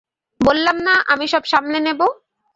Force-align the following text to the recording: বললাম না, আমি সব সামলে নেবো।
বললাম 0.41 0.77
না, 0.87 0.93
আমি 1.07 1.25
সব 1.27 1.43
সামলে 1.51 1.79
নেবো। 1.79 2.07